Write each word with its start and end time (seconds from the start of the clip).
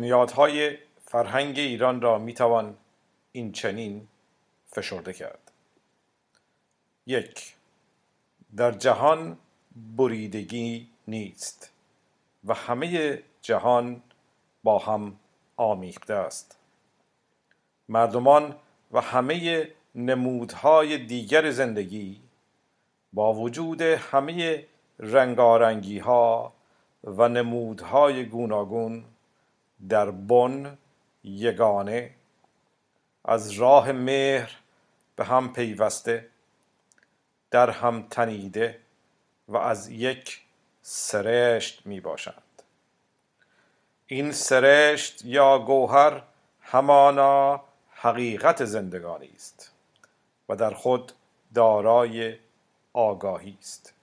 بنیادهای 0.00 0.78
فرهنگ 1.04 1.58
ایران 1.58 2.00
را 2.00 2.18
می‌توان 2.18 2.76
این 3.32 3.52
چنین 3.52 4.08
فشرده 4.66 5.12
کرد. 5.12 5.50
یک 7.06 7.54
در 8.56 8.72
جهان 8.72 9.38
بریدگی 9.96 10.88
نیست 11.08 11.72
و 12.44 12.54
همه 12.54 13.22
جهان 13.42 14.02
با 14.64 14.78
هم 14.78 15.16
آمیخته 15.56 16.14
است. 16.14 16.56
مردمان 17.88 18.56
و 18.92 19.00
همه 19.00 19.68
نمودهای 19.94 20.98
دیگر 20.98 21.50
زندگی 21.50 22.20
با 23.12 23.34
وجود 23.34 23.82
همه 23.82 24.66
رنگارنگی 24.98 25.98
ها 25.98 26.52
و 27.04 27.28
نمودهای 27.28 28.24
گوناگون 28.24 29.04
در 29.88 30.10
بن 30.10 30.78
یگانه 31.24 32.14
از 33.24 33.50
راه 33.50 33.92
مهر 33.92 34.56
به 35.16 35.24
هم 35.24 35.52
پیوسته 35.52 36.28
در 37.50 37.70
هم 37.70 38.06
تنیده 38.10 38.80
و 39.48 39.56
از 39.56 39.88
یک 39.88 40.40
سرشت 40.82 41.86
می 41.86 42.00
باشند 42.00 42.62
این 44.06 44.32
سرشت 44.32 45.24
یا 45.24 45.58
گوهر 45.58 46.22
همانا 46.60 47.62
حقیقت 47.90 48.64
زندگانی 48.64 49.30
است 49.34 49.72
و 50.48 50.56
در 50.56 50.74
خود 50.74 51.12
دارای 51.54 52.36
آگاهی 52.92 53.56
است. 53.60 53.94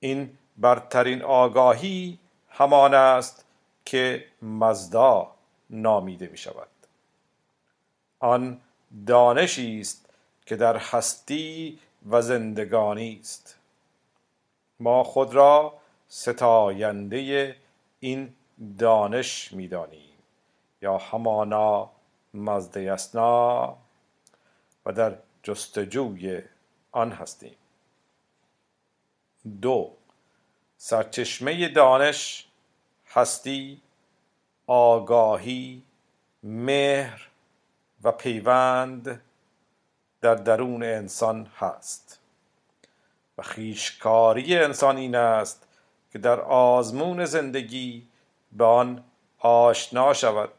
این 0.00 0.38
برترین 0.56 1.22
آگاهی 1.22 2.18
همان 2.48 2.94
است 2.94 3.45
که 3.86 4.24
مزدا 4.42 5.34
نامیده 5.70 6.26
می 6.26 6.38
شود 6.38 6.68
آن 8.18 8.60
دانشی 9.06 9.80
است 9.80 10.08
که 10.46 10.56
در 10.56 10.76
هستی 10.76 11.78
و 12.10 12.22
زندگانی 12.22 13.18
است. 13.20 13.58
ما 14.80 15.04
خود 15.04 15.34
را 15.34 15.78
ستاینده 16.08 17.56
این 18.00 18.34
دانش 18.78 19.52
می‌دانیم. 19.52 20.16
یا 20.82 20.98
همانا 20.98 21.90
مزد 22.34 22.76
یسنا 22.76 23.76
و 24.86 24.92
در 24.92 25.18
جستجوی 25.42 26.42
آن 26.92 27.12
هستیم. 27.12 27.56
دو 29.62 29.92
سرچشمه 30.76 31.68
دانش 31.68 32.45
هستی 33.16 33.82
آگاهی 34.66 35.82
مهر 36.42 37.28
و 38.02 38.12
پیوند 38.12 39.20
در 40.20 40.34
درون 40.34 40.82
انسان 40.82 41.46
هست. 41.58 42.20
و 43.38 43.42
خیشکاری 43.42 44.56
انسان 44.56 44.96
این 44.96 45.14
است 45.14 45.66
که 46.12 46.18
در 46.18 46.40
آزمون 46.40 47.24
زندگی 47.24 48.06
به 48.52 48.64
آن 48.64 49.04
آشنا 49.38 50.12
شود 50.12 50.52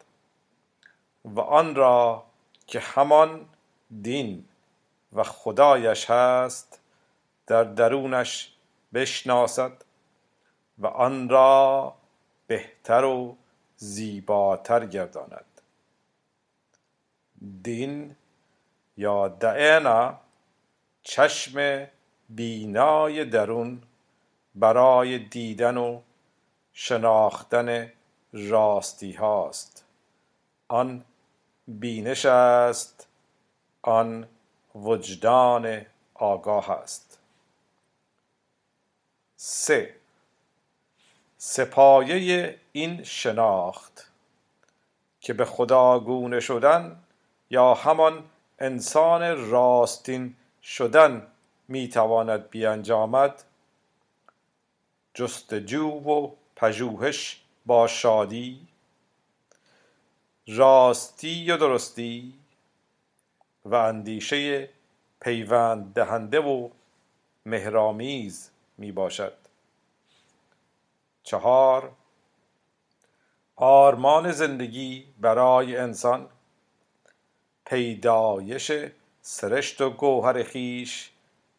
و 1.25 1.39
آن 1.39 1.75
را 1.75 2.23
که 2.67 2.79
همان 2.79 3.45
دین 4.01 4.45
و 5.13 5.23
خدایش 5.23 6.09
هست 6.09 6.79
در 7.47 7.63
درونش 7.63 8.53
بشناسد 8.93 9.71
و 10.77 10.87
آن 10.87 11.29
را 11.29 11.96
بهتر 12.47 13.03
و 13.03 13.37
زیباتر 13.75 14.85
گرداند. 14.85 15.61
دین 17.63 18.15
یا 18.97 19.27
دعنا 19.27 20.19
چشم 21.03 21.87
بینای 22.29 23.25
درون 23.25 23.81
برای 24.55 25.19
دیدن 25.19 25.77
و 25.77 26.01
شناختن 26.73 27.91
راستی 28.33 29.13
هاست. 29.13 29.85
آن 30.67 31.05
بینش 31.67 32.25
است 32.25 33.07
آن 33.81 34.27
وجدان 34.75 35.85
آگاه 36.13 36.71
است. 36.71 37.19
سه 39.35 39.96
سپایه 41.37 42.55
این 42.71 43.03
شناخت 43.03 44.11
که 45.21 45.33
به 45.33 45.45
خداگونه 45.45 46.39
شدن 46.39 46.99
یا 47.49 47.73
همان 47.73 48.23
انسان 48.59 49.49
راستین 49.51 50.35
شدن 50.63 51.27
می‌تواند 51.67 52.49
بیانجامد 52.49 53.43
جستجو 55.13 55.89
و 55.89 56.31
پژوهش 56.55 57.41
با 57.65 57.87
شادی 57.87 58.67
راستی 60.47 61.51
و 61.51 61.57
درستی 61.57 62.33
و 63.65 63.75
اندیشه 63.75 64.69
پیوند 65.21 65.93
دهنده 65.93 66.39
و 66.39 66.69
مهرآمیز 67.45 68.49
می 68.77 68.91
باشد 68.91 69.46
چهار. 71.27 71.91
آرمان 73.55 74.31
زندگی 74.31 75.05
برای 75.19 75.77
انسان. 75.77 76.29
پیدایش 77.65 78.71
سرشت 79.21 79.81
و 79.81 79.89
گوهر 79.89 80.43
خویش 80.43 81.11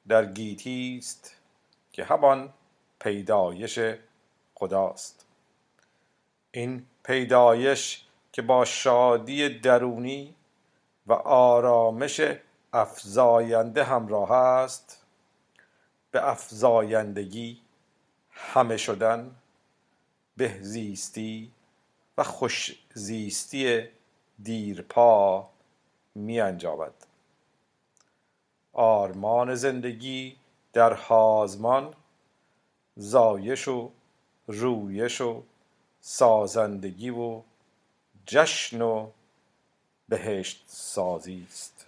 در 0.08 0.24
گیتی 0.26 0.96
است 0.98 1.36
که 1.92 2.04
همان 2.04 2.52
پیدایش 3.00 3.78
خداست. 4.54 5.26
این 6.50 6.86
پیدایش 7.02 8.04
که 8.32 8.42
با 8.42 8.64
شادی 8.64 9.58
درونی 9.58 10.34
و 11.06 11.12
آرامش 11.12 12.20
افزاینده 12.72 13.84
همراه 13.84 14.32
است 14.32 15.06
به 16.10 16.28
افزایندگی 16.28 17.60
همه 18.30 18.76
شدن 18.76 19.36
بهزیستی 20.38 21.50
و 22.18 22.22
خوشزیستی 22.22 23.82
دیرپا 24.42 25.50
می 26.14 26.40
انجامد 26.40 26.94
آرمان 28.72 29.54
زندگی 29.54 30.36
در 30.72 30.92
حازمان 30.92 31.94
زایش 32.96 33.68
و 33.68 33.90
رویش 34.46 35.20
و 35.20 35.42
سازندگی 36.00 37.10
و 37.10 37.42
جشن 38.26 38.82
و 38.82 39.10
بهشت 40.08 40.64
سازی 40.66 41.46
است. 41.48 41.87